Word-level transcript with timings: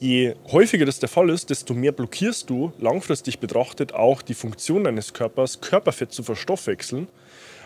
Je 0.00 0.36
häufiger 0.52 0.86
das 0.86 1.00
der 1.00 1.08
Fall 1.08 1.28
ist, 1.28 1.50
desto 1.50 1.74
mehr 1.74 1.90
blockierst 1.90 2.48
du 2.48 2.72
langfristig 2.78 3.40
betrachtet 3.40 3.94
auch 3.94 4.22
die 4.22 4.34
Funktion 4.34 4.84
deines 4.84 5.12
Körpers, 5.12 5.60
Körperfett 5.60 6.12
zu 6.12 6.22
verstoffwechseln, 6.22 7.08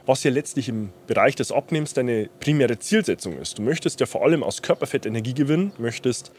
was 0.07 0.25
ja 0.25 0.31
letztlich 0.31 0.71
im 0.71 0.95
Bereich 1.07 1.37
des 1.37 1.53
Abnehmens 1.53 1.92
deine 1.92 2.31
primäre 2.41 2.79
Zielsetzung 2.79 3.39
ist. 3.39 3.58
Du 3.58 3.63
möchtest 3.63 4.00
ja 4.00 4.07
vor 4.07 4.25
allem 4.25 4.42
aus 4.42 4.63
Körperfett 4.63 5.05
Energie 5.05 5.34
gewinnen, 5.34 5.73
möchtest 5.76 6.33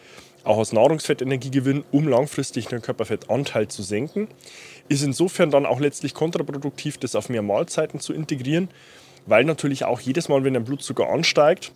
auch 0.43 0.57
aus 0.57 0.73
Nahrungsfett 0.73 1.21
Energie 1.21 1.51
gewinnen, 1.51 1.83
um 1.91 2.07
langfristig 2.07 2.65
den 2.65 2.81
Körperfettanteil 2.81 3.67
zu 3.67 3.83
senken. 3.83 4.29
Ist 4.89 5.03
insofern 5.03 5.51
dann 5.51 5.67
auch 5.67 5.79
letztlich 5.79 6.15
kontraproduktiv, 6.15 6.97
das 6.97 7.15
auf 7.15 7.29
mehr 7.29 7.43
Mahlzeiten 7.43 7.99
zu 7.99 8.13
integrieren, 8.13 8.69
weil 9.27 9.45
natürlich 9.45 9.85
auch 9.85 9.99
jedes 9.99 10.27
Mal, 10.27 10.43
wenn 10.43 10.55
dein 10.55 10.65
Blutzucker 10.65 11.07
ansteigt, 11.07 11.71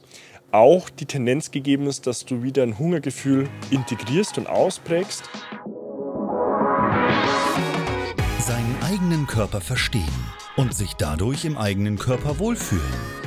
auch 0.52 0.90
die 0.90 1.06
Tendenz 1.06 1.52
gegeben 1.52 1.88
ist, 1.88 2.08
dass 2.08 2.26
du 2.26 2.44
wieder 2.44 2.64
ein 2.64 2.80
Hungergefühl 2.80 3.50
integrierst 3.72 4.38
und 4.38 4.48
ausprägst. 4.48 5.24
Seinen 8.40 8.76
eigenen 8.84 9.28
Körper 9.28 9.62
verstehen 9.62 10.04
und 10.56 10.74
sich 10.74 10.94
dadurch 10.94 11.46
im 11.46 11.58
eigenen 11.58 11.98
Körper 11.98 12.40
wohlfühlen. 12.40 13.27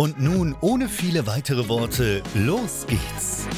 Und 0.00 0.20
nun, 0.20 0.54
ohne 0.60 0.88
viele 0.88 1.26
weitere 1.26 1.68
Worte, 1.68 2.22
los 2.32 2.86
geht's! 2.86 3.48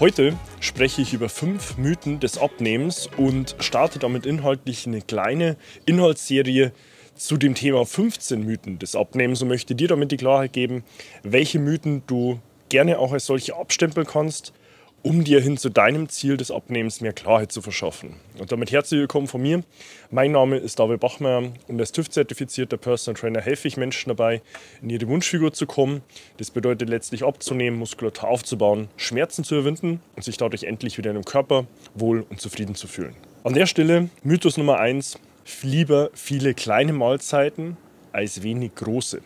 Heute 0.00 0.36
spreche 0.58 1.00
ich 1.00 1.12
über 1.12 1.28
fünf 1.28 1.78
Mythen 1.78 2.18
des 2.18 2.38
Abnehmens 2.38 3.08
und 3.16 3.54
starte 3.60 4.00
damit 4.00 4.26
inhaltlich 4.26 4.84
eine 4.88 5.00
kleine 5.00 5.56
Inhaltsserie 5.86 6.72
zu 7.14 7.36
dem 7.36 7.54
Thema 7.54 7.86
15 7.86 8.44
Mythen 8.44 8.80
des 8.80 8.96
Abnehmens 8.96 9.42
und 9.42 9.48
möchte 9.48 9.76
dir 9.76 9.86
damit 9.86 10.10
die 10.10 10.16
Klarheit 10.16 10.52
geben, 10.52 10.82
welche 11.22 11.60
Mythen 11.60 12.02
du 12.08 12.40
gerne 12.68 12.98
auch 12.98 13.12
als 13.12 13.26
solche 13.26 13.54
abstempeln 13.54 14.08
kannst 14.08 14.52
um 15.02 15.24
dir 15.24 15.40
hin 15.40 15.56
zu 15.56 15.68
deinem 15.68 16.08
Ziel 16.08 16.36
des 16.36 16.50
Abnehmens 16.50 17.00
mehr 17.00 17.12
Klarheit 17.12 17.50
zu 17.50 17.60
verschaffen. 17.60 18.14
Und 18.38 18.52
damit 18.52 18.70
herzlich 18.70 19.00
willkommen 19.00 19.26
von 19.26 19.42
mir. 19.42 19.64
Mein 20.10 20.32
Name 20.32 20.58
ist 20.58 20.78
David 20.78 21.00
Bachmeier 21.00 21.52
und 21.66 21.80
als 21.80 21.92
TÜV-zertifizierter 21.92 22.76
Personal 22.76 23.20
Trainer 23.20 23.40
helfe 23.40 23.66
ich 23.66 23.76
Menschen 23.76 24.10
dabei, 24.10 24.42
in 24.80 24.90
ihre 24.90 25.08
Wunschfigur 25.08 25.52
zu 25.52 25.66
kommen. 25.66 26.02
Das 26.36 26.50
bedeutet 26.50 26.88
letztlich 26.88 27.24
abzunehmen, 27.24 27.78
Muskulatur 27.78 28.28
aufzubauen, 28.28 28.88
Schmerzen 28.96 29.42
zu 29.42 29.56
überwinden 29.56 30.00
und 30.14 30.22
sich 30.22 30.36
dadurch 30.36 30.64
endlich 30.64 30.98
wieder 30.98 31.10
in 31.10 31.16
dem 31.16 31.24
Körper 31.24 31.66
wohl 31.94 32.24
und 32.30 32.40
zufrieden 32.40 32.76
zu 32.76 32.86
fühlen. 32.86 33.16
An 33.42 33.54
der 33.54 33.66
Stelle 33.66 34.08
Mythos 34.22 34.56
Nummer 34.56 34.78
1, 34.78 35.18
lieber 35.62 36.10
viele 36.14 36.54
kleine 36.54 36.92
Mahlzeiten 36.92 37.76
als 38.12 38.44
wenig 38.44 38.76
große 38.76 39.20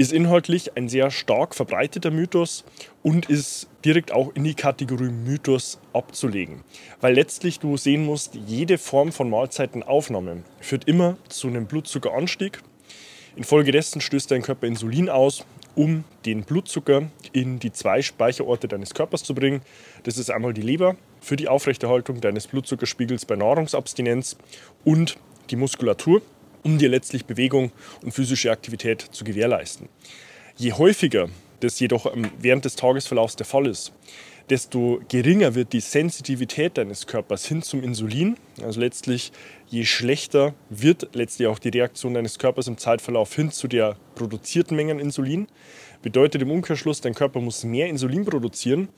ist 0.00 0.14
inhaltlich 0.14 0.78
ein 0.78 0.88
sehr 0.88 1.10
stark 1.10 1.54
verbreiteter 1.54 2.10
Mythos 2.10 2.64
und 3.02 3.28
ist 3.28 3.68
direkt 3.84 4.12
auch 4.12 4.34
in 4.34 4.44
die 4.44 4.54
Kategorie 4.54 5.10
Mythos 5.10 5.78
abzulegen. 5.92 6.64
Weil 7.02 7.16
letztlich 7.16 7.60
du 7.60 7.76
sehen 7.76 8.06
musst, 8.06 8.34
jede 8.34 8.78
Form 8.78 9.12
von 9.12 9.28
Mahlzeitenaufnahme 9.28 10.42
führt 10.58 10.88
immer 10.88 11.18
zu 11.28 11.48
einem 11.48 11.66
Blutzuckeranstieg. 11.66 12.62
Infolgedessen 13.36 14.00
stößt 14.00 14.30
dein 14.30 14.40
Körper 14.40 14.66
Insulin 14.66 15.10
aus, 15.10 15.44
um 15.74 16.04
den 16.24 16.44
Blutzucker 16.44 17.10
in 17.34 17.58
die 17.58 17.70
zwei 17.70 18.00
Speicherorte 18.00 18.68
deines 18.68 18.94
Körpers 18.94 19.22
zu 19.22 19.34
bringen. 19.34 19.60
Das 20.04 20.16
ist 20.16 20.30
einmal 20.30 20.54
die 20.54 20.62
Leber 20.62 20.96
für 21.20 21.36
die 21.36 21.48
Aufrechterhaltung 21.48 22.22
deines 22.22 22.46
Blutzuckerspiegels 22.46 23.26
bei 23.26 23.36
Nahrungsabstinenz 23.36 24.38
und 24.82 25.18
die 25.50 25.56
Muskulatur 25.56 26.22
um 26.62 26.78
dir 26.78 26.88
letztlich 26.88 27.26
Bewegung 27.26 27.72
und 28.02 28.12
physische 28.12 28.50
Aktivität 28.50 29.00
zu 29.00 29.24
gewährleisten. 29.24 29.88
Je 30.56 30.72
häufiger 30.72 31.28
das 31.60 31.78
jedoch 31.78 32.12
während 32.38 32.64
des 32.64 32.76
Tagesverlaufs 32.76 33.36
der 33.36 33.46
Fall 33.46 33.66
ist, 33.66 33.92
desto 34.50 35.00
geringer 35.08 35.54
wird 35.54 35.72
die 35.72 35.80
Sensitivität 35.80 36.76
deines 36.76 37.06
Körpers 37.06 37.46
hin 37.46 37.62
zum 37.62 37.82
Insulin. 37.82 38.36
Also 38.62 38.80
letztlich, 38.80 39.30
je 39.68 39.84
schlechter 39.84 40.54
wird 40.68 41.14
letztlich 41.14 41.46
auch 41.46 41.60
die 41.60 41.68
Reaktion 41.68 42.14
deines 42.14 42.38
Körpers 42.38 42.66
im 42.66 42.76
Zeitverlauf 42.76 43.32
hin 43.34 43.52
zu 43.52 43.68
der 43.68 43.96
produzierten 44.16 44.76
Menge 44.76 44.92
an 44.92 44.98
Insulin. 44.98 45.46
Bedeutet 46.02 46.42
im 46.42 46.50
Umkehrschluss, 46.50 47.00
dein 47.00 47.14
Körper 47.14 47.40
muss 47.40 47.62
mehr 47.62 47.86
Insulin 47.86 48.24
produzieren, 48.24 48.88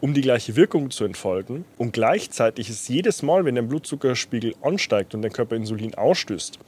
um 0.00 0.14
die 0.14 0.20
gleiche 0.20 0.54
Wirkung 0.56 0.90
zu 0.90 1.04
entfalten. 1.04 1.64
Und 1.76 1.92
gleichzeitig 1.92 2.68
ist 2.68 2.88
jedes 2.88 3.22
Mal, 3.22 3.44
wenn 3.44 3.56
dein 3.56 3.68
Blutzuckerspiegel 3.68 4.54
ansteigt 4.60 5.14
und 5.14 5.22
dein 5.22 5.32
Körper 5.32 5.56
Insulin 5.56 5.94
ausstößt, 5.94 6.58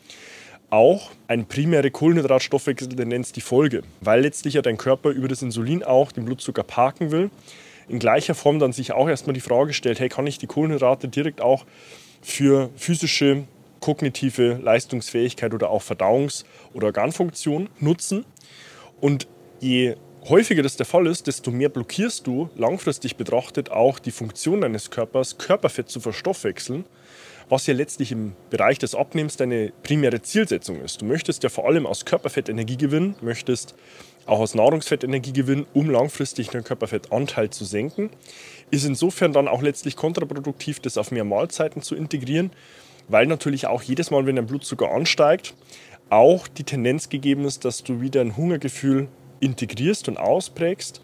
auch 0.72 1.10
eine 1.28 1.44
primäre 1.44 1.90
Kohlenhydratstoffwechseltendenz 1.90 3.32
die 3.32 3.42
Folge, 3.42 3.82
weil 4.00 4.22
letztlich 4.22 4.54
ja 4.54 4.62
dein 4.62 4.78
Körper 4.78 5.10
über 5.10 5.28
das 5.28 5.42
Insulin 5.42 5.84
auch 5.84 6.12
den 6.12 6.24
Blutzucker 6.24 6.62
parken 6.62 7.10
will. 7.10 7.30
In 7.88 7.98
gleicher 7.98 8.34
Form 8.34 8.58
dann 8.58 8.72
sich 8.72 8.92
auch 8.92 9.06
erstmal 9.06 9.34
die 9.34 9.40
Frage 9.40 9.74
stellt, 9.74 10.00
hey, 10.00 10.08
kann 10.08 10.26
ich 10.26 10.38
die 10.38 10.46
Kohlenhydrate 10.46 11.08
direkt 11.08 11.42
auch 11.42 11.66
für 12.22 12.70
physische, 12.76 13.44
kognitive 13.80 14.60
Leistungsfähigkeit 14.62 15.52
oder 15.52 15.68
auch 15.68 15.82
Verdauungs- 15.82 16.44
oder 16.72 16.86
Organfunktion 16.86 17.68
nutzen? 17.78 18.24
Und 18.98 19.28
je 19.60 19.96
häufiger 20.26 20.62
das 20.62 20.78
der 20.78 20.86
Fall 20.86 21.06
ist, 21.06 21.26
desto 21.26 21.50
mehr 21.50 21.68
blockierst 21.68 22.26
du 22.26 22.48
langfristig 22.56 23.16
betrachtet 23.16 23.70
auch 23.70 23.98
die 23.98 24.12
Funktion 24.12 24.62
deines 24.62 24.90
Körpers, 24.90 25.36
Körperfett 25.36 25.90
zu 25.90 26.00
verstoffwechseln 26.00 26.86
was 27.48 27.66
ja 27.66 27.74
letztlich 27.74 28.12
im 28.12 28.34
Bereich 28.50 28.78
des 28.78 28.94
Abnehmens 28.94 29.36
deine 29.36 29.72
primäre 29.82 30.22
Zielsetzung 30.22 30.80
ist. 30.80 31.02
Du 31.02 31.04
möchtest 31.04 31.42
ja 31.42 31.48
vor 31.48 31.66
allem 31.66 31.86
aus 31.86 32.04
Körperfett 32.04 32.48
Energie 32.48 32.76
gewinnen, 32.76 33.14
möchtest 33.20 33.74
auch 34.26 34.38
aus 34.38 34.54
Nahrungsfett 34.54 35.04
Energie 35.04 35.32
gewinnen, 35.32 35.66
um 35.74 35.90
langfristig 35.90 36.48
den 36.48 36.64
Körperfettanteil 36.64 37.50
zu 37.50 37.64
senken. 37.64 38.10
Ist 38.70 38.84
insofern 38.84 39.32
dann 39.32 39.48
auch 39.48 39.62
letztlich 39.62 39.96
kontraproduktiv, 39.96 40.80
das 40.80 40.98
auf 40.98 41.10
mehr 41.10 41.24
Mahlzeiten 41.24 41.82
zu 41.82 41.94
integrieren, 41.94 42.50
weil 43.08 43.26
natürlich 43.26 43.66
auch 43.66 43.82
jedes 43.82 44.10
Mal, 44.10 44.26
wenn 44.26 44.36
dein 44.36 44.46
Blutzucker 44.46 44.90
ansteigt, 44.90 45.54
auch 46.08 46.46
die 46.46 46.64
Tendenz 46.64 47.08
gegeben 47.08 47.44
ist, 47.44 47.64
dass 47.64 47.82
du 47.82 48.00
wieder 48.00 48.20
ein 48.20 48.36
Hungergefühl 48.36 49.08
integrierst 49.40 50.08
und 50.08 50.18
ausprägst 50.18 51.02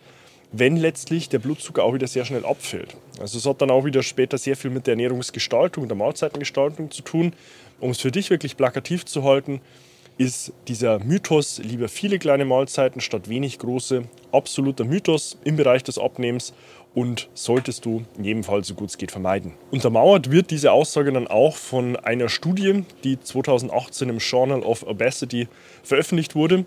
wenn 0.52 0.76
letztlich 0.76 1.28
der 1.28 1.38
Blutzucker 1.38 1.84
auch 1.84 1.94
wieder 1.94 2.06
sehr 2.06 2.24
schnell 2.24 2.44
abfällt. 2.44 2.96
Also 3.20 3.38
es 3.38 3.46
hat 3.46 3.60
dann 3.62 3.70
auch 3.70 3.84
wieder 3.84 4.02
später 4.02 4.38
sehr 4.38 4.56
viel 4.56 4.70
mit 4.70 4.86
der 4.86 4.92
Ernährungsgestaltung, 4.92 5.88
der 5.88 5.96
Mahlzeitengestaltung 5.96 6.90
zu 6.90 7.02
tun. 7.02 7.32
Um 7.80 7.90
es 7.90 8.00
für 8.00 8.10
dich 8.10 8.30
wirklich 8.30 8.56
plakativ 8.56 9.04
zu 9.04 9.24
halten, 9.24 9.60
ist 10.18 10.52
dieser 10.66 10.98
Mythos 10.98 11.58
lieber 11.58 11.88
viele 11.88 12.18
kleine 12.18 12.44
Mahlzeiten 12.44 13.00
statt 13.00 13.28
wenig 13.28 13.58
große 13.58 14.02
absoluter 14.32 14.84
Mythos 14.84 15.38
im 15.44 15.56
Bereich 15.56 15.84
des 15.84 15.96
Abnehmens 15.96 16.52
und 16.94 17.28
solltest 17.34 17.84
du 17.84 18.04
in 18.16 18.24
jedem 18.24 18.42
Fall 18.42 18.64
so 18.64 18.74
gut 18.74 18.90
es 18.90 18.98
geht 18.98 19.12
vermeiden. 19.12 19.52
Untermauert 19.70 20.32
wird 20.32 20.50
diese 20.50 20.72
Aussage 20.72 21.12
dann 21.12 21.28
auch 21.28 21.54
von 21.54 21.94
einer 21.96 22.28
Studie, 22.28 22.84
die 23.04 23.20
2018 23.20 24.08
im 24.08 24.18
Journal 24.18 24.62
of 24.62 24.82
Obesity 24.82 25.46
veröffentlicht 25.84 26.34
wurde 26.34 26.66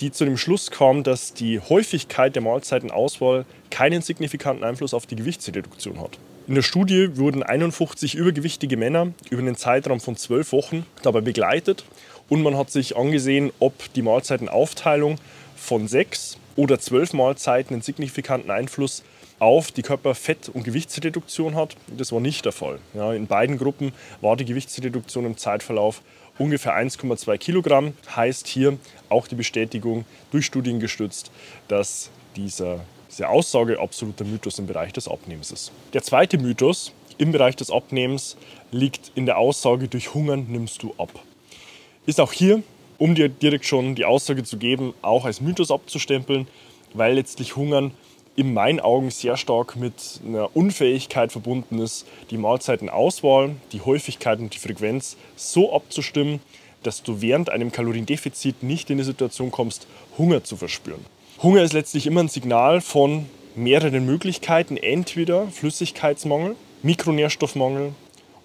die 0.00 0.10
zu 0.10 0.24
dem 0.24 0.36
Schluss 0.36 0.70
kam, 0.70 1.02
dass 1.02 1.34
die 1.34 1.60
Häufigkeit 1.60 2.34
der 2.34 2.42
Mahlzeitenauswahl 2.42 3.44
keinen 3.70 4.02
signifikanten 4.02 4.64
Einfluss 4.64 4.94
auf 4.94 5.06
die 5.06 5.16
Gewichtsreduktion 5.16 6.00
hat. 6.00 6.18
In 6.46 6.54
der 6.54 6.62
Studie 6.62 7.16
wurden 7.16 7.42
51 7.42 8.14
übergewichtige 8.14 8.76
Männer 8.76 9.12
über 9.30 9.40
einen 9.40 9.56
Zeitraum 9.56 10.00
von 10.00 10.16
zwölf 10.16 10.52
Wochen 10.52 10.84
dabei 11.02 11.22
begleitet 11.22 11.84
und 12.28 12.42
man 12.42 12.56
hat 12.56 12.70
sich 12.70 12.96
angesehen, 12.96 13.50
ob 13.60 13.92
die 13.94 14.02
Mahlzeitenaufteilung 14.02 15.16
von 15.56 15.88
sechs 15.88 16.36
oder 16.56 16.78
zwölf 16.78 17.12
Mahlzeiten 17.12 17.74
einen 17.74 17.82
signifikanten 17.82 18.50
Einfluss 18.50 19.02
auf 19.38 19.72
die 19.72 19.82
Körperfett- 19.82 20.48
und 20.48 20.64
Gewichtsreduktion 20.64 21.54
hat. 21.54 21.76
Das 21.88 22.12
war 22.12 22.20
nicht 22.20 22.44
der 22.44 22.52
Fall. 22.52 22.78
Ja, 22.94 23.12
in 23.12 23.26
beiden 23.26 23.58
Gruppen 23.58 23.92
war 24.20 24.36
die 24.36 24.44
Gewichtsreduktion 24.44 25.24
im 25.24 25.36
Zeitverlauf 25.36 26.02
ungefähr 26.38 26.76
1,2 26.76 27.38
Kilogramm. 27.38 27.94
Heißt 28.14 28.46
hier 28.46 28.78
auch 29.08 29.26
die 29.26 29.34
Bestätigung 29.34 30.04
durch 30.30 30.46
Studien 30.46 30.80
gestützt, 30.80 31.30
dass 31.68 32.10
dieser, 32.36 32.80
diese 33.10 33.28
Aussage 33.28 33.80
absoluter 33.80 34.24
Mythos 34.24 34.58
im 34.58 34.66
Bereich 34.66 34.92
des 34.92 35.08
Abnehmens 35.08 35.50
ist. 35.50 35.72
Der 35.92 36.02
zweite 36.02 36.38
Mythos 36.38 36.92
im 37.18 37.32
Bereich 37.32 37.56
des 37.56 37.70
Abnehmens 37.70 38.36
liegt 38.72 39.12
in 39.14 39.26
der 39.26 39.38
Aussage, 39.38 39.88
durch 39.88 40.14
Hungern 40.14 40.46
nimmst 40.48 40.82
du 40.82 40.94
ab. 40.98 41.10
Ist 42.06 42.20
auch 42.20 42.32
hier, 42.32 42.62
um 42.98 43.14
dir 43.14 43.28
direkt 43.28 43.64
schon 43.64 43.94
die 43.94 44.04
Aussage 44.04 44.44
zu 44.44 44.56
geben, 44.56 44.94
auch 45.02 45.24
als 45.24 45.40
Mythos 45.40 45.70
abzustempeln, 45.70 46.48
weil 46.92 47.14
letztlich 47.14 47.56
Hungern 47.56 47.92
in 48.36 48.52
meinen 48.52 48.80
Augen 48.80 49.10
sehr 49.10 49.36
stark 49.36 49.76
mit 49.76 50.20
einer 50.26 50.54
Unfähigkeit 50.56 51.32
verbunden 51.32 51.78
ist, 51.78 52.06
die 52.30 52.38
Mahlzeitenauswahl, 52.38 53.54
die 53.72 53.80
Häufigkeit 53.80 54.40
und 54.40 54.54
die 54.54 54.58
Frequenz 54.58 55.16
so 55.36 55.72
abzustimmen, 55.72 56.40
dass 56.82 57.02
du 57.02 57.20
während 57.20 57.50
einem 57.50 57.72
Kaloriendefizit 57.72 58.62
nicht 58.62 58.90
in 58.90 58.98
die 58.98 59.04
Situation 59.04 59.50
kommst, 59.50 59.86
Hunger 60.18 60.44
zu 60.44 60.56
verspüren. 60.56 61.04
Hunger 61.42 61.62
ist 61.62 61.72
letztlich 61.72 62.06
immer 62.06 62.22
ein 62.22 62.28
Signal 62.28 62.80
von 62.80 63.26
mehreren 63.54 64.04
Möglichkeiten, 64.04 64.76
entweder 64.76 65.46
Flüssigkeitsmangel, 65.48 66.56
Mikronährstoffmangel 66.82 67.92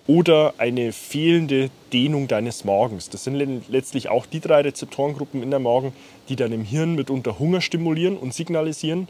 oder 0.07 0.53
eine 0.57 0.91
fehlende 0.91 1.69
Dehnung 1.93 2.27
deines 2.27 2.63
Magens. 2.63 3.09
Das 3.09 3.23
sind 3.23 3.35
letztlich 3.69 4.09
auch 4.09 4.25
die 4.25 4.39
drei 4.39 4.61
Rezeptorengruppen 4.61 5.43
in 5.43 5.51
der 5.51 5.59
Magen, 5.59 5.93
die 6.29 6.35
dann 6.35 6.51
im 6.51 6.63
Hirn 6.63 6.95
mitunter 6.95 7.37
Hunger 7.39 7.61
stimulieren 7.61 8.17
und 8.17 8.33
signalisieren. 8.33 9.07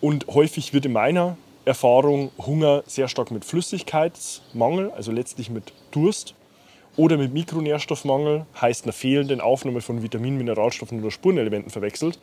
Und 0.00 0.26
häufig 0.28 0.72
wird 0.72 0.86
in 0.86 0.92
meiner 0.92 1.36
Erfahrung 1.64 2.30
Hunger 2.38 2.82
sehr 2.86 3.08
stark 3.08 3.30
mit 3.30 3.44
Flüssigkeitsmangel, 3.44 4.90
also 4.92 5.12
letztlich 5.12 5.50
mit 5.50 5.72
Durst, 5.90 6.34
oder 6.96 7.16
mit 7.16 7.32
Mikronährstoffmangel, 7.32 8.44
heißt 8.60 8.84
einer 8.84 8.92
fehlenden 8.92 9.40
Aufnahme 9.40 9.80
von 9.80 10.02
Vitaminen, 10.02 10.38
Mineralstoffen 10.38 11.00
oder 11.00 11.12
Spurenelementen 11.12 11.70
verwechselt 11.70 12.18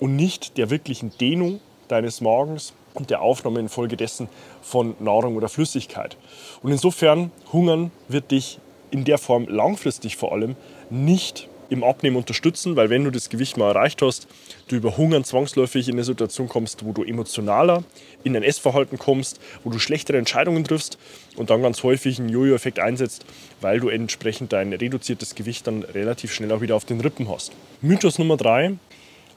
und 0.00 0.16
nicht 0.16 0.56
der 0.56 0.70
wirklichen 0.70 1.12
Dehnung 1.18 1.60
deines 1.88 2.20
Magens 2.20 2.72
und 2.94 3.10
der 3.10 3.20
Aufnahme 3.20 3.60
infolgedessen 3.60 4.28
von 4.62 4.94
Nahrung 5.00 5.36
oder 5.36 5.48
Flüssigkeit. 5.48 6.16
Und 6.62 6.72
insofern, 6.72 7.30
Hungern 7.52 7.90
wird 8.08 8.30
dich 8.30 8.58
in 8.90 9.04
der 9.04 9.18
Form 9.18 9.46
langfristig 9.48 10.16
vor 10.16 10.32
allem 10.32 10.56
nicht 10.88 11.48
im 11.70 11.84
Abnehmen 11.84 12.16
unterstützen, 12.16 12.76
weil 12.76 12.90
wenn 12.90 13.04
du 13.04 13.10
das 13.10 13.28
Gewicht 13.28 13.56
mal 13.56 13.68
erreicht 13.68 14.02
hast, 14.02 14.28
du 14.68 14.76
über 14.76 14.96
Hungern 14.96 15.24
zwangsläufig 15.24 15.88
in 15.88 15.94
eine 15.94 16.04
Situation 16.04 16.48
kommst, 16.48 16.84
wo 16.84 16.92
du 16.92 17.02
emotionaler 17.02 17.84
in 18.24 18.36
ein 18.36 18.42
Essverhalten 18.42 18.98
kommst, 18.98 19.40
wo 19.64 19.70
du 19.70 19.78
schlechtere 19.78 20.18
Entscheidungen 20.18 20.64
triffst 20.64 20.98
und 21.36 21.50
dann 21.50 21.62
ganz 21.62 21.82
häufig 21.82 22.18
einen 22.18 22.28
Jojo-Effekt 22.28 22.78
einsetzt, 22.78 23.24
weil 23.60 23.80
du 23.80 23.88
entsprechend 23.88 24.52
dein 24.52 24.72
reduziertes 24.72 25.34
Gewicht 25.34 25.66
dann 25.66 25.82
relativ 25.82 26.32
schnell 26.32 26.52
auch 26.52 26.60
wieder 26.60 26.76
auf 26.76 26.84
den 26.84 27.00
Rippen 27.00 27.28
hast. 27.28 27.52
Mythos 27.80 28.18
Nummer 28.18 28.36
drei 28.36 28.74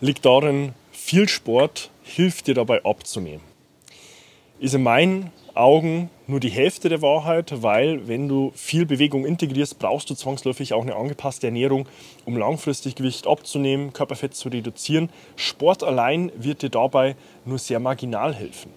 liegt 0.01 0.25
darin, 0.25 0.73
viel 0.91 1.27
Sport 1.27 1.91
hilft 2.03 2.47
dir 2.47 2.53
dabei 2.53 2.83
abzunehmen. 2.83 3.41
Ist 4.59 4.75
in 4.75 4.83
meinen 4.83 5.31
Augen 5.59 6.09
nur 6.25 6.39
die 6.39 6.49
Hälfte 6.49 6.87
der 6.87 7.01
Wahrheit, 7.01 7.61
weil 7.61 8.07
wenn 8.07 8.29
du 8.29 8.53
viel 8.55 8.85
Bewegung 8.85 9.25
integrierst, 9.25 9.77
brauchst 9.77 10.09
du 10.09 10.15
zwangsläufig 10.15 10.73
auch 10.73 10.83
eine 10.83 10.95
angepasste 10.95 11.47
Ernährung, 11.47 11.85
um 12.23 12.37
langfristig 12.37 12.95
Gewicht 12.95 13.27
abzunehmen, 13.27 13.91
Körperfett 13.91 14.35
zu 14.35 14.47
reduzieren. 14.47 15.09
Sport 15.35 15.83
allein 15.83 16.31
wird 16.37 16.61
dir 16.61 16.69
dabei 16.69 17.17
nur 17.43 17.57
sehr 17.57 17.81
marginal 17.81 18.33
helfen. 18.33 18.71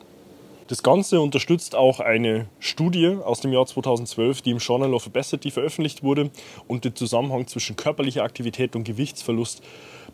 Das 0.67 0.83
Ganze 0.83 1.21
unterstützt 1.21 1.77
auch 1.77 2.01
eine 2.01 2.47
Studie 2.59 3.17
aus 3.25 3.41
dem 3.41 3.53
Jahr 3.53 3.67
2012, 3.67 4.43
die 4.43 4.51
im 4.51 4.59
Journal 4.59 4.93
of 4.95 5.07
Obesity 5.07 5.53
veröffentlicht 5.53 6.03
wurde 6.03 6.31
und 6.67 6.85
den 6.85 6.97
Zusammenhang 6.97 7.47
zwischen 7.47 7.77
körperlicher 7.77 8.25
Aktivität 8.25 8.75
und 8.75 8.83
Gewichtsverlust 8.83 9.63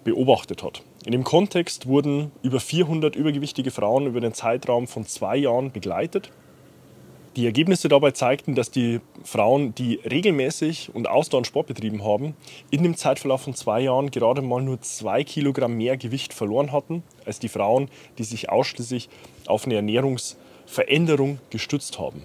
beobachtet 0.04 0.62
hat. 0.62 0.82
In 1.06 1.12
dem 1.12 1.24
Kontext 1.24 1.86
wurden 1.86 2.30
über 2.42 2.60
400 2.60 3.16
übergewichtige 3.16 3.70
Frauen 3.70 4.06
über 4.06 4.20
den 4.20 4.34
Zeitraum 4.34 4.86
von 4.86 5.06
zwei 5.06 5.36
Jahren 5.38 5.72
begleitet 5.72 6.30
die 7.38 7.46
Ergebnisse 7.46 7.88
dabei 7.88 8.10
zeigten, 8.10 8.56
dass 8.56 8.72
die 8.72 9.00
Frauen, 9.22 9.72
die 9.72 10.00
regelmäßig 10.10 10.90
und 10.92 11.08
ausdauernd 11.08 11.46
Sport 11.46 11.68
betrieben 11.68 12.02
haben, 12.02 12.34
in 12.72 12.82
dem 12.82 12.96
Zeitverlauf 12.96 13.42
von 13.42 13.54
zwei 13.54 13.80
Jahren 13.80 14.10
gerade 14.10 14.42
mal 14.42 14.60
nur 14.60 14.80
zwei 14.80 15.22
Kilogramm 15.22 15.76
mehr 15.76 15.96
Gewicht 15.96 16.34
verloren 16.34 16.72
hatten, 16.72 17.04
als 17.24 17.38
die 17.38 17.48
Frauen, 17.48 17.90
die 18.18 18.24
sich 18.24 18.50
ausschließlich 18.50 19.08
auf 19.46 19.66
eine 19.66 19.76
Ernährungsveränderung 19.76 21.38
gestützt 21.50 22.00
haben. 22.00 22.24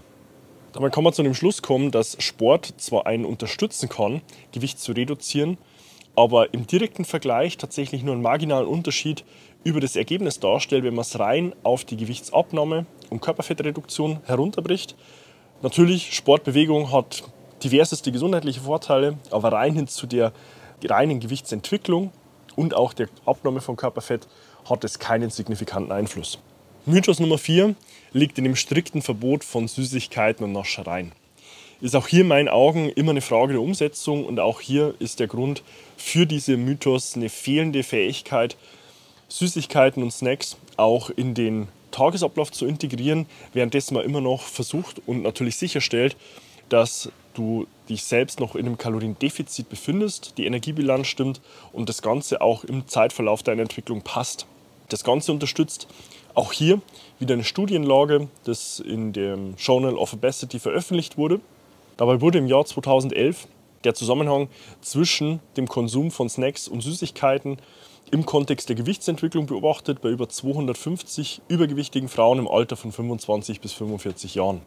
Dabei 0.71 0.89
kann 0.89 1.03
man 1.03 1.13
zu 1.13 1.21
dem 1.21 1.35
Schluss 1.35 1.61
kommen, 1.61 1.91
dass 1.91 2.17
Sport 2.19 2.73
zwar 2.77 3.05
einen 3.05 3.25
unterstützen 3.25 3.89
kann, 3.89 4.21
Gewicht 4.51 4.79
zu 4.79 4.93
reduzieren, 4.93 5.59
aber 6.15 6.55
im 6.55 6.65
direkten 6.65 7.05
Vergleich 7.05 7.57
tatsächlich 7.57 8.01
nur 8.01 8.15
einen 8.15 8.23
marginalen 8.23 8.67
Unterschied 8.67 9.23
über 9.63 9.79
das 9.79 9.95
Ergebnis 9.95 10.39
darstellt, 10.39 10.83
wenn 10.83 10.95
man 10.95 11.03
es 11.03 11.19
rein 11.19 11.53
auf 11.63 11.85
die 11.85 11.97
Gewichtsabnahme 11.97 12.85
und 13.09 13.21
Körperfettreduktion 13.21 14.19
herunterbricht. 14.25 14.95
Natürlich, 15.61 16.13
Sportbewegung 16.13 16.91
hat 16.91 17.23
diverseste 17.63 18.11
gesundheitliche 18.11 18.61
Vorteile, 18.61 19.17
aber 19.31 19.53
rein 19.53 19.75
hin 19.75 19.87
zu 19.87 20.07
der 20.07 20.33
reinen 20.83 21.19
Gewichtsentwicklung 21.19 22.11
und 22.55 22.73
auch 22.73 22.93
der 22.93 23.07
Abnahme 23.25 23.61
von 23.61 23.77
Körperfett 23.77 24.27
hat 24.69 24.83
es 24.83 24.99
keinen 24.99 25.29
signifikanten 25.29 25.91
Einfluss. 25.91 26.39
Mythos 26.85 27.19
Nummer 27.19 27.37
4 27.37 27.75
liegt 28.11 28.37
in 28.37 28.43
dem 28.43 28.55
strikten 28.55 29.01
Verbot 29.01 29.43
von 29.43 29.67
Süßigkeiten 29.67 30.43
und 30.43 30.51
Naschereien. 30.51 31.13
Ist 31.79 31.95
auch 31.95 32.07
hier 32.07 32.21
in 32.21 32.27
meinen 32.27 32.49
Augen 32.49 32.89
immer 32.89 33.11
eine 33.11 33.21
Frage 33.21 33.53
der 33.53 33.61
Umsetzung 33.61 34.25
und 34.25 34.39
auch 34.39 34.61
hier 34.61 34.93
ist 34.99 35.19
der 35.19 35.27
Grund 35.27 35.63
für 35.97 36.25
diese 36.25 36.57
Mythos 36.57 37.15
eine 37.15 37.29
fehlende 37.29 37.83
Fähigkeit, 37.83 38.57
Süßigkeiten 39.33 40.03
und 40.03 40.11
Snacks 40.11 40.57
auch 40.77 41.09
in 41.09 41.33
den 41.33 41.67
Tagesablauf 41.89 42.51
zu 42.51 42.67
integrieren, 42.67 43.25
währenddessen 43.51 43.95
man 43.95 44.05
immer 44.05 44.21
noch 44.21 44.43
versucht 44.43 45.01
und 45.07 45.23
natürlich 45.23 45.57
sicherstellt, 45.57 46.15
dass 46.69 47.09
du 47.33 47.65
dich 47.89 48.03
selbst 48.03 48.39
noch 48.39 48.55
in 48.55 48.67
einem 48.67 48.77
Kaloriendefizit 48.77 49.69
befindest, 49.69 50.37
die 50.37 50.45
Energiebilanz 50.45 51.07
stimmt 51.07 51.41
und 51.71 51.89
das 51.89 52.03
Ganze 52.03 52.41
auch 52.41 52.63
im 52.63 52.87
Zeitverlauf 52.87 53.41
deiner 53.41 53.63
Entwicklung 53.63 54.01
passt. 54.03 54.45
Das 54.89 55.03
Ganze 55.03 55.31
unterstützt 55.31 55.87
auch 56.35 56.53
hier 56.53 56.79
wieder 57.17 57.33
eine 57.33 57.43
Studienlage, 57.43 58.27
das 58.43 58.79
in 58.79 59.13
dem 59.13 59.55
Journal 59.57 59.95
of 59.95 60.13
Obesity 60.13 60.59
veröffentlicht 60.59 61.17
wurde. 61.17 61.39
Dabei 61.97 62.21
wurde 62.21 62.37
im 62.37 62.47
Jahr 62.47 62.65
2011 62.65 63.47
der 63.83 63.95
Zusammenhang 63.95 64.47
zwischen 64.81 65.39
dem 65.57 65.67
Konsum 65.67 66.11
von 66.11 66.29
Snacks 66.29 66.67
und 66.67 66.81
Süßigkeiten 66.81 67.57
im 68.13 68.27
Kontext 68.27 68.69
der 68.69 68.75
Gewichtsentwicklung 68.75 69.47
beobachtet 69.47 70.01
bei 70.01 70.09
über 70.09 70.29
250 70.29 71.41
übergewichtigen 71.47 72.07
Frauen 72.07 72.37
im 72.37 72.47
Alter 72.47 72.77
von 72.77 72.91
25 72.91 73.59
bis 73.59 73.73
45 73.73 74.35
Jahren. 74.35 74.61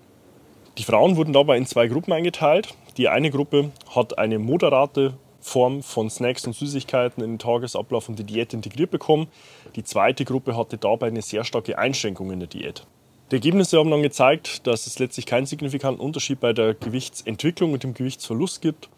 Die 0.78 0.82
Frauen 0.82 1.16
wurden 1.16 1.32
dabei 1.32 1.56
in 1.56 1.64
zwei 1.64 1.86
Gruppen 1.86 2.12
eingeteilt. 2.12 2.74
Die 2.96 3.08
eine 3.08 3.30
Gruppe 3.30 3.70
hat 3.94 4.18
eine 4.18 4.40
moderate 4.40 5.14
Form 5.40 5.84
von 5.84 6.10
Snacks 6.10 6.44
und 6.44 6.56
Süßigkeiten 6.56 7.22
in 7.22 7.34
den 7.34 7.38
Tagesablauf 7.38 8.08
und 8.08 8.18
die 8.18 8.24
Diät 8.24 8.52
integriert 8.52 8.90
bekommen. 8.90 9.28
Die 9.76 9.84
zweite 9.84 10.24
Gruppe 10.24 10.56
hatte 10.56 10.76
dabei 10.76 11.06
eine 11.06 11.22
sehr 11.22 11.44
starke 11.44 11.78
Einschränkung 11.78 12.32
in 12.32 12.40
der 12.40 12.48
Diät. 12.48 12.84
Die 13.30 13.36
Ergebnisse 13.36 13.78
haben 13.78 13.92
dann 13.92 14.02
gezeigt, 14.02 14.66
dass 14.66 14.88
es 14.88 14.98
letztlich 14.98 15.24
keinen 15.24 15.46
signifikanten 15.46 16.04
Unterschied 16.04 16.40
bei 16.40 16.52
der 16.52 16.74
Gewichtsentwicklung 16.74 17.74
und 17.74 17.84
dem 17.84 17.94
Gewichtsverlust 17.94 18.60
gibt. 18.60 18.88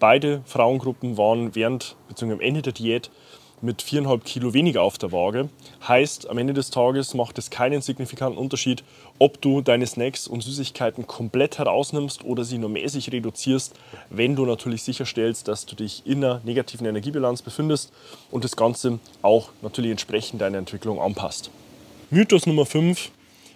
Beide 0.00 0.42
Frauengruppen 0.44 1.16
waren 1.16 1.54
während 1.54 1.94
bzw. 2.08 2.32
am 2.32 2.40
Ende 2.40 2.62
der 2.62 2.72
Diät 2.72 3.08
mit 3.62 3.82
4,5 3.82 4.24
Kilo 4.24 4.52
weniger 4.54 4.82
auf 4.82 4.98
der 4.98 5.12
Waage. 5.12 5.48
Heißt, 5.86 6.28
am 6.28 6.38
Ende 6.38 6.52
des 6.52 6.70
Tages 6.70 7.14
macht 7.14 7.38
es 7.38 7.50
keinen 7.50 7.80
signifikanten 7.80 8.38
Unterschied, 8.38 8.82
ob 9.18 9.40
du 9.40 9.60
deine 9.60 9.86
Snacks 9.86 10.26
und 10.26 10.42
Süßigkeiten 10.42 11.06
komplett 11.06 11.58
herausnimmst 11.58 12.24
oder 12.24 12.44
sie 12.44 12.58
nur 12.58 12.68
mäßig 12.68 13.12
reduzierst, 13.12 13.74
wenn 14.10 14.36
du 14.36 14.44
natürlich 14.44 14.82
sicherstellst, 14.82 15.48
dass 15.48 15.64
du 15.64 15.76
dich 15.76 16.02
in 16.04 16.24
einer 16.24 16.40
negativen 16.44 16.86
Energiebilanz 16.86 17.42
befindest 17.42 17.92
und 18.30 18.44
das 18.44 18.56
Ganze 18.56 18.98
auch 19.22 19.50
natürlich 19.62 19.92
entsprechend 19.92 20.42
deiner 20.42 20.58
Entwicklung 20.58 21.00
anpasst. 21.00 21.50
Mythos 22.10 22.46
Nummer 22.46 22.66
5 22.66 23.10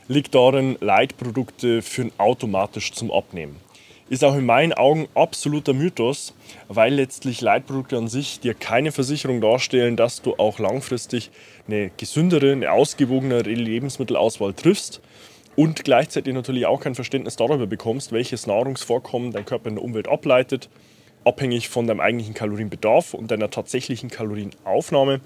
liegt 0.08 0.34
darin, 0.34 0.78
Leitprodukte 0.80 1.82
führen 1.82 2.12
automatisch 2.16 2.92
zum 2.92 3.10
Abnehmen 3.10 3.65
ist 4.08 4.24
auch 4.24 4.36
in 4.36 4.46
meinen 4.46 4.72
Augen 4.72 5.08
absoluter 5.14 5.72
Mythos, 5.72 6.34
weil 6.68 6.94
letztlich 6.94 7.40
Leitprodukte 7.40 7.96
an 7.96 8.08
sich 8.08 8.40
dir 8.40 8.54
keine 8.54 8.92
Versicherung 8.92 9.40
darstellen, 9.40 9.96
dass 9.96 10.22
du 10.22 10.34
auch 10.36 10.58
langfristig 10.58 11.30
eine 11.66 11.90
gesündere, 11.96 12.52
eine 12.52 12.70
ausgewogenere 12.70 13.50
Lebensmittelauswahl 13.50 14.54
triffst, 14.54 15.00
und 15.56 15.84
gleichzeitig 15.84 16.34
natürlich 16.34 16.66
auch 16.66 16.80
kein 16.80 16.94
Verständnis 16.94 17.36
darüber 17.36 17.66
bekommst, 17.66 18.12
welches 18.12 18.46
Nahrungsvorkommen 18.46 19.32
dein 19.32 19.46
Körper 19.46 19.70
in 19.70 19.76
der 19.76 19.84
Umwelt 19.84 20.06
ableitet, 20.06 20.68
abhängig 21.24 21.68
von 21.68 21.86
deinem 21.86 22.00
eigentlichen 22.00 22.34
Kalorienbedarf 22.34 23.14
und 23.14 23.30
deiner 23.30 23.50
tatsächlichen 23.50 24.10
Kalorienaufnahme 24.10 25.20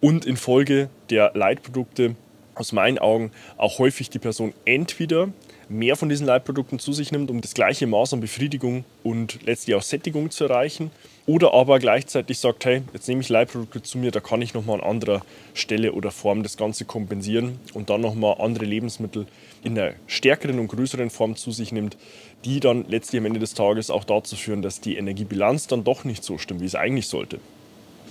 und 0.00 0.26
infolge 0.26 0.90
der 1.10 1.32
Leitprodukte 1.34 2.16
aus 2.54 2.72
meinen 2.72 2.98
Augen 2.98 3.32
auch 3.56 3.78
häufig 3.78 4.10
die 4.10 4.18
Person 4.18 4.52
entweder 4.66 5.30
mehr 5.72 5.96
von 5.96 6.08
diesen 6.08 6.26
Leitprodukten 6.26 6.78
zu 6.78 6.92
sich 6.92 7.12
nimmt, 7.12 7.30
um 7.30 7.40
das 7.40 7.54
gleiche 7.54 7.86
Maß 7.86 8.12
an 8.12 8.20
Befriedigung 8.20 8.84
und 9.02 9.40
letztlich 9.44 9.74
auch 9.74 9.82
Sättigung 9.82 10.30
zu 10.30 10.44
erreichen. 10.44 10.90
Oder 11.24 11.54
aber 11.54 11.78
gleichzeitig 11.78 12.38
sagt, 12.38 12.64
hey, 12.64 12.82
jetzt 12.92 13.08
nehme 13.08 13.20
ich 13.20 13.28
Leitprodukte 13.28 13.82
zu 13.82 13.98
mir, 13.98 14.10
da 14.10 14.20
kann 14.20 14.42
ich 14.42 14.54
nochmal 14.54 14.80
an 14.80 14.90
anderer 14.90 15.22
Stelle 15.54 15.92
oder 15.92 16.10
Form 16.10 16.42
das 16.42 16.56
Ganze 16.56 16.84
kompensieren 16.84 17.60
und 17.74 17.90
dann 17.90 18.00
nochmal 18.00 18.36
andere 18.40 18.64
Lebensmittel 18.64 19.26
in 19.62 19.78
einer 19.78 19.92
stärkeren 20.06 20.58
und 20.58 20.68
größeren 20.68 21.10
Form 21.10 21.36
zu 21.36 21.52
sich 21.52 21.70
nimmt, 21.70 21.96
die 22.44 22.58
dann 22.58 22.84
letztlich 22.88 23.20
am 23.20 23.26
Ende 23.26 23.38
des 23.38 23.54
Tages 23.54 23.90
auch 23.90 24.04
dazu 24.04 24.34
führen, 24.34 24.62
dass 24.62 24.80
die 24.80 24.96
Energiebilanz 24.96 25.68
dann 25.68 25.84
doch 25.84 26.04
nicht 26.04 26.24
so 26.24 26.38
stimmt, 26.38 26.60
wie 26.60 26.66
es 26.66 26.74
eigentlich 26.74 27.06
sollte. 27.06 27.38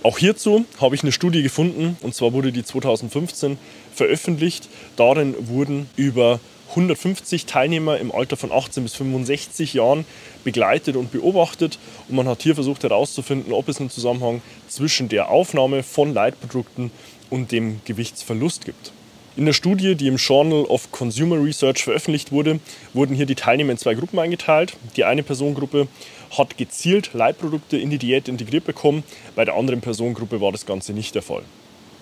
Auch 0.02 0.18
hierzu 0.18 0.64
habe 0.80 0.96
ich 0.96 1.02
eine 1.02 1.12
Studie 1.12 1.42
gefunden, 1.42 1.96
und 2.00 2.14
zwar 2.14 2.32
wurde 2.32 2.50
die 2.50 2.64
2015 2.64 3.56
veröffentlicht. 3.94 4.68
Darin 4.96 5.34
wurden 5.38 5.88
über 5.96 6.40
150 6.72 7.46
Teilnehmer 7.46 7.98
im 7.98 8.12
Alter 8.12 8.36
von 8.36 8.50
18 8.50 8.82
bis 8.82 8.94
65 8.94 9.74
Jahren 9.74 10.06
begleitet 10.42 10.96
und 10.96 11.12
beobachtet 11.12 11.78
und 12.08 12.16
man 12.16 12.26
hat 12.26 12.42
hier 12.42 12.54
versucht 12.54 12.82
herauszufinden, 12.82 13.52
ob 13.52 13.68
es 13.68 13.78
einen 13.78 13.90
Zusammenhang 13.90 14.40
zwischen 14.68 15.08
der 15.08 15.30
Aufnahme 15.30 15.82
von 15.82 16.14
Leitprodukten 16.14 16.90
und 17.28 17.52
dem 17.52 17.80
Gewichtsverlust 17.84 18.64
gibt. 18.64 18.92
In 19.34 19.46
der 19.46 19.54
Studie, 19.54 19.94
die 19.94 20.08
im 20.08 20.16
Journal 20.16 20.64
of 20.64 20.92
Consumer 20.92 21.42
Research 21.42 21.84
veröffentlicht 21.84 22.32
wurde, 22.32 22.60
wurden 22.92 23.14
hier 23.14 23.24
die 23.24 23.34
Teilnehmer 23.34 23.72
in 23.72 23.78
zwei 23.78 23.94
Gruppen 23.94 24.18
eingeteilt. 24.18 24.74
Die 24.96 25.04
eine 25.04 25.22
Personengruppe 25.22 25.88
hat 26.36 26.58
gezielt 26.58 27.10
Leitprodukte 27.14 27.78
in 27.78 27.90
die 27.90 27.98
Diät 27.98 28.28
integriert 28.28 28.64
bekommen, 28.64 29.04
bei 29.34 29.44
der 29.44 29.54
anderen 29.54 29.80
Personengruppe 29.80 30.40
war 30.40 30.52
das 30.52 30.66
Ganze 30.66 30.92
nicht 30.92 31.14
der 31.14 31.22
Fall. 31.22 31.44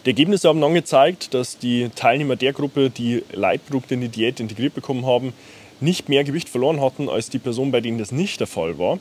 Die 0.07 0.11
Ergebnisse 0.11 0.49
haben 0.49 0.63
dann 0.63 0.73
gezeigt, 0.73 1.35
dass 1.35 1.59
die 1.59 1.91
Teilnehmer 1.95 2.37
der 2.37 2.55
Gruppe, 2.55 2.89
die 2.89 3.23
Leitprodukte 3.33 3.95
in 3.95 4.01
die 4.01 4.09
Diät 4.09 4.41
integriert 4.41 4.75
bekommen 4.75 5.05
haben, 5.05 5.35
nicht 5.81 6.09
mehr 6.09 6.25
Gewicht 6.25 6.49
verloren 6.49 6.81
hatten 6.81 7.11
als 7.11 7.29
die 7.29 7.39
Personen, 7.39 7.71
bei 7.71 7.83
denen 7.83 7.99
das 7.99 8.11
nicht 8.11 8.41
der 8.41 8.47
Fall 8.47 8.79
war. 8.79 8.99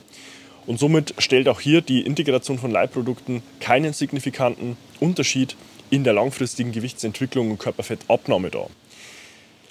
Und 0.66 0.78
somit 0.78 1.14
stellt 1.18 1.48
auch 1.48 1.62
hier 1.62 1.82
die 1.82 2.02
Integration 2.02 2.60
von 2.60 2.72
Leitprodukten 2.72 3.42
keinen 3.62 3.94
signifikanten 3.94 4.76
Unterschied 5.00 5.56
in 5.90 6.04
der 6.04 6.14
langfristigen 6.14 6.74
Gewichtsentwicklung 6.74 7.52
und 7.52 7.60
Körperfettabnahme 7.60 8.50
dar. 8.50 8.70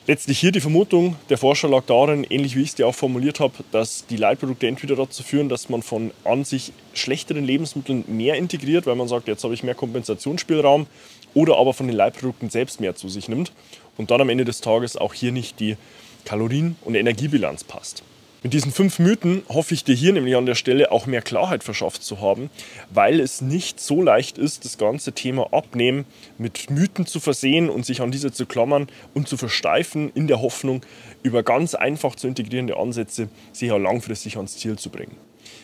Letztlich 0.08 0.40
hier 0.40 0.52
die 0.52 0.62
Vermutung, 0.62 1.16
der 1.28 1.36
Forscher 1.36 1.68
lag 1.68 1.84
darin, 1.84 2.24
ähnlich 2.24 2.56
wie 2.56 2.62
ich 2.62 2.70
es 2.70 2.74
dir 2.74 2.88
auch 2.88 2.94
formuliert 2.94 3.40
habe, 3.40 3.52
dass 3.72 4.06
die 4.06 4.16
Leitprodukte 4.16 4.66
entweder 4.66 4.96
dazu 4.96 5.22
führen, 5.22 5.50
dass 5.50 5.68
man 5.68 5.82
von 5.82 6.12
an 6.24 6.46
sich 6.46 6.72
schlechteren 6.94 7.44
Lebensmitteln 7.44 8.04
mehr 8.06 8.36
integriert, 8.36 8.86
weil 8.86 8.94
man 8.94 9.06
sagt, 9.06 9.28
jetzt 9.28 9.44
habe 9.44 9.52
ich 9.52 9.62
mehr 9.62 9.74
Kompensationsspielraum, 9.74 10.86
oder 11.34 11.58
aber 11.58 11.74
von 11.74 11.88
den 11.88 11.94
Leitprodukten 11.94 12.48
selbst 12.48 12.80
mehr 12.80 12.96
zu 12.96 13.10
sich 13.10 13.28
nimmt 13.28 13.52
und 13.98 14.10
dann 14.10 14.22
am 14.22 14.30
Ende 14.30 14.46
des 14.46 14.62
Tages 14.62 14.96
auch 14.96 15.12
hier 15.12 15.30
nicht 15.30 15.60
die 15.60 15.76
Kalorien- 16.24 16.76
und 16.86 16.94
Energiebilanz 16.94 17.64
passt. 17.64 18.02
Mit 18.44 18.52
diesen 18.52 18.70
fünf 18.70 19.00
Mythen 19.00 19.42
hoffe 19.48 19.74
ich 19.74 19.82
dir 19.82 19.96
hier 19.96 20.12
nämlich 20.12 20.36
an 20.36 20.46
der 20.46 20.54
Stelle 20.54 20.92
auch 20.92 21.06
mehr 21.06 21.22
Klarheit 21.22 21.64
verschafft 21.64 22.04
zu 22.04 22.20
haben, 22.20 22.50
weil 22.88 23.18
es 23.18 23.40
nicht 23.40 23.80
so 23.80 24.00
leicht 24.00 24.38
ist, 24.38 24.64
das 24.64 24.78
ganze 24.78 25.12
Thema 25.12 25.52
Abnehmen 25.52 26.04
mit 26.38 26.70
Mythen 26.70 27.04
zu 27.04 27.18
versehen 27.18 27.68
und 27.68 27.84
sich 27.84 28.00
an 28.00 28.12
diese 28.12 28.30
zu 28.30 28.46
klammern 28.46 28.86
und 29.12 29.26
zu 29.26 29.36
versteifen, 29.36 30.12
in 30.14 30.28
der 30.28 30.40
Hoffnung, 30.40 30.86
über 31.24 31.42
ganz 31.42 31.74
einfach 31.74 32.14
zu 32.14 32.28
integrierende 32.28 32.76
Ansätze 32.76 33.28
auch 33.72 33.78
langfristig 33.78 34.36
ans 34.36 34.56
Ziel 34.56 34.78
zu 34.78 34.90
bringen. 34.90 35.16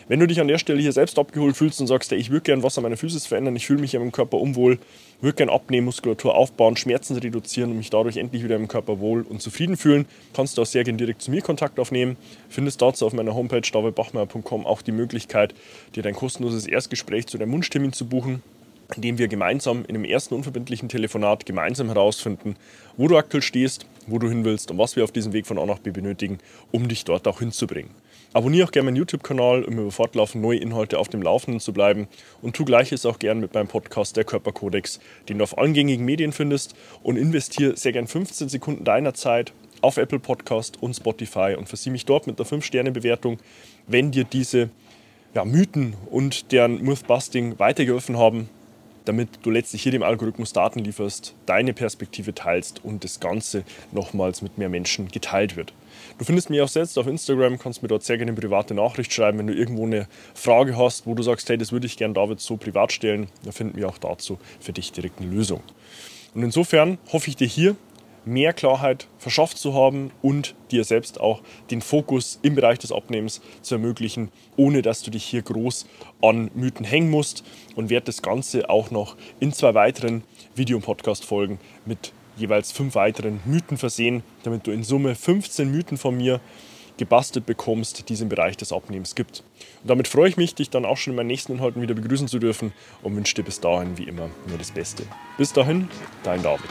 Wenn 0.08 0.20
du 0.20 0.26
dich 0.26 0.40
an 0.40 0.48
der 0.48 0.58
Stelle 0.58 0.80
hier 0.80 0.92
selbst 0.92 1.18
abgeholt 1.18 1.56
fühlst 1.56 1.80
und 1.80 1.86
sagst, 1.86 2.12
ey, 2.12 2.18
ich 2.18 2.30
würde 2.30 2.42
gerne 2.42 2.62
was 2.62 2.76
an 2.76 2.82
meiner 2.82 2.96
Physis 2.96 3.26
verändern, 3.26 3.56
ich 3.56 3.66
fühle 3.66 3.80
mich 3.80 3.94
in 3.94 4.00
meinem 4.00 4.12
Körper 4.12 4.38
unwohl, 4.38 4.78
würde 5.20 5.36
gerne 5.36 5.52
abnehmen, 5.52 5.86
Muskulatur 5.86 6.34
aufbauen, 6.34 6.76
Schmerzen 6.76 7.16
reduzieren 7.16 7.70
und 7.70 7.78
mich 7.78 7.90
dadurch 7.90 8.16
endlich 8.16 8.44
wieder 8.44 8.56
im 8.56 8.68
Körper 8.68 9.00
wohl 9.00 9.22
und 9.22 9.40
zufrieden 9.40 9.76
fühlen, 9.76 10.06
kannst 10.34 10.58
du 10.58 10.62
auch 10.62 10.66
sehr 10.66 10.84
gerne 10.84 10.98
direkt 10.98 11.22
zu 11.22 11.30
mir 11.30 11.42
Kontakt 11.42 11.78
aufnehmen. 11.78 12.16
Findest 12.48 12.82
dazu 12.82 13.06
auf 13.06 13.12
meiner 13.12 13.34
Homepage 13.34 13.60
davidbachmeier.com 13.60 14.66
auch 14.66 14.82
die 14.82 14.92
Möglichkeit, 14.92 15.54
dir 15.94 16.02
dein 16.02 16.14
kostenloses 16.14 16.66
Erstgespräch 16.66 17.26
zu 17.26 17.38
deinem 17.38 17.52
Wunschtermin 17.52 17.92
zu 17.92 18.06
buchen 18.06 18.42
indem 18.96 19.18
wir 19.18 19.28
gemeinsam 19.28 19.84
in 19.88 19.94
einem 19.94 20.04
ersten 20.04 20.34
unverbindlichen 20.34 20.88
Telefonat 20.88 21.46
gemeinsam 21.46 21.88
herausfinden, 21.88 22.56
wo 22.96 23.08
du 23.08 23.16
aktuell 23.16 23.42
stehst, 23.42 23.86
wo 24.06 24.18
du 24.18 24.28
hin 24.28 24.44
willst 24.44 24.70
und 24.70 24.78
was 24.78 24.96
wir 24.96 25.04
auf 25.04 25.12
diesem 25.12 25.32
Weg 25.32 25.46
von 25.46 25.58
A 25.58 25.66
nach 25.66 25.78
B 25.78 25.90
benötigen, 25.90 26.38
um 26.72 26.88
dich 26.88 27.04
dort 27.04 27.26
auch 27.28 27.38
hinzubringen. 27.38 27.90
Abonniere 28.32 28.66
auch 28.66 28.72
gerne 28.72 28.86
meinen 28.86 28.96
YouTube-Kanal, 28.96 29.62
um 29.62 29.78
über 29.78 29.92
fortlaufend 29.92 30.42
neue 30.42 30.58
Inhalte 30.58 30.98
auf 30.98 31.08
dem 31.08 31.22
Laufenden 31.22 31.60
zu 31.60 31.72
bleiben. 31.72 32.08
Und 32.42 32.56
tu 32.56 32.64
gleiches 32.64 33.06
auch 33.06 33.20
gerne 33.20 33.40
mit 33.40 33.54
meinem 33.54 33.68
Podcast 33.68 34.16
Der 34.16 34.24
Körperkodex, 34.24 34.98
den 35.28 35.38
du 35.38 35.44
auf 35.44 35.56
allen 35.56 35.72
gängigen 35.72 36.04
Medien 36.04 36.32
findest. 36.32 36.74
Und 37.04 37.16
investiere 37.16 37.76
sehr 37.76 37.92
gerne 37.92 38.08
15 38.08 38.48
Sekunden 38.48 38.82
deiner 38.82 39.14
Zeit 39.14 39.52
auf 39.82 39.98
Apple 39.98 40.18
Podcast 40.18 40.82
und 40.82 40.94
Spotify 40.94 41.54
und 41.56 41.68
versieh 41.68 41.90
mich 41.90 42.06
dort 42.06 42.26
mit 42.26 42.40
einer 42.40 42.48
5-Sterne-Bewertung, 42.48 43.38
wenn 43.86 44.10
dir 44.10 44.24
diese 44.24 44.70
ja, 45.34 45.44
Mythen 45.44 45.94
und 46.10 46.50
deren 46.50 46.82
Mythbusting 46.82 47.60
weitergeholfen 47.60 48.18
haben 48.18 48.48
damit 49.04 49.28
du 49.42 49.50
letztlich 49.50 49.82
hier 49.82 49.92
dem 49.92 50.02
Algorithmus 50.02 50.52
Daten 50.52 50.80
lieferst, 50.80 51.34
deine 51.46 51.72
Perspektive 51.72 52.34
teilst 52.34 52.84
und 52.84 53.04
das 53.04 53.20
Ganze 53.20 53.64
nochmals 53.92 54.42
mit 54.42 54.58
mehr 54.58 54.68
Menschen 54.68 55.08
geteilt 55.08 55.56
wird. 55.56 55.72
Du 56.18 56.24
findest 56.24 56.50
mich 56.50 56.60
auch 56.60 56.68
selbst 56.68 56.98
auf 56.98 57.06
Instagram, 57.06 57.58
kannst 57.58 57.82
mir 57.82 57.88
dort 57.88 58.04
sehr 58.04 58.18
gerne 58.18 58.32
eine 58.32 58.40
private 58.40 58.74
Nachricht 58.74 59.12
schreiben, 59.12 59.38
wenn 59.38 59.46
du 59.46 59.54
irgendwo 59.54 59.84
eine 59.84 60.08
Frage 60.34 60.76
hast, 60.76 61.06
wo 61.06 61.14
du 61.14 61.22
sagst, 61.22 61.48
hey, 61.48 61.58
das 61.58 61.72
würde 61.72 61.86
ich 61.86 61.96
gerne 61.96 62.14
David 62.14 62.40
so 62.40 62.56
privat 62.56 62.92
stellen, 62.92 63.28
dann 63.42 63.52
finden 63.52 63.76
wir 63.76 63.88
auch 63.88 63.98
dazu 63.98 64.38
für 64.60 64.72
dich 64.72 64.92
direkt 64.92 65.20
eine 65.20 65.30
Lösung. 65.30 65.62
Und 66.34 66.42
insofern 66.42 66.98
hoffe 67.12 67.28
ich 67.28 67.36
dir 67.36 67.46
hier 67.46 67.76
mehr 68.24 68.52
Klarheit 68.52 69.08
verschafft 69.18 69.58
zu 69.58 69.74
haben 69.74 70.10
und 70.22 70.54
dir 70.70 70.84
selbst 70.84 71.20
auch 71.20 71.42
den 71.70 71.80
Fokus 71.80 72.38
im 72.42 72.54
Bereich 72.54 72.78
des 72.78 72.92
Abnehmens 72.92 73.40
zu 73.62 73.74
ermöglichen, 73.74 74.30
ohne 74.56 74.82
dass 74.82 75.02
du 75.02 75.10
dich 75.10 75.24
hier 75.24 75.42
groß 75.42 75.86
an 76.22 76.50
Mythen 76.54 76.84
hängen 76.84 77.10
musst 77.10 77.44
und 77.76 77.90
werde 77.90 78.06
das 78.06 78.22
Ganze 78.22 78.70
auch 78.70 78.90
noch 78.90 79.16
in 79.40 79.52
zwei 79.52 79.74
weiteren 79.74 80.22
Video- 80.54 80.76
und 80.76 80.84
Podcast-Folgen 80.84 81.58
mit 81.84 82.12
jeweils 82.36 82.72
fünf 82.72 82.94
weiteren 82.94 83.40
Mythen 83.44 83.76
versehen, 83.76 84.22
damit 84.42 84.66
du 84.66 84.70
in 84.70 84.82
Summe 84.82 85.14
15 85.14 85.70
Mythen 85.70 85.98
von 85.98 86.16
mir 86.16 86.40
gebastelt 86.96 87.46
bekommst, 87.46 88.08
die 88.08 88.14
es 88.14 88.20
im 88.20 88.28
Bereich 88.28 88.56
des 88.56 88.72
Abnehmens 88.72 89.14
gibt. 89.14 89.42
Und 89.82 89.90
damit 89.90 90.08
freue 90.08 90.28
ich 90.28 90.36
mich, 90.36 90.54
dich 90.54 90.70
dann 90.70 90.84
auch 90.84 90.96
schon 90.96 91.12
in 91.12 91.16
meinen 91.16 91.26
nächsten 91.26 91.52
Inhalten 91.52 91.82
wieder 91.82 91.94
begrüßen 91.94 92.28
zu 92.28 92.38
dürfen 92.38 92.72
und 93.02 93.16
wünsche 93.16 93.34
dir 93.34 93.42
bis 93.42 93.60
dahin 93.60 93.98
wie 93.98 94.04
immer 94.04 94.30
nur 94.46 94.58
das 94.58 94.70
Beste. 94.70 95.04
Bis 95.36 95.52
dahin, 95.52 95.88
dein 96.22 96.42
David. 96.42 96.70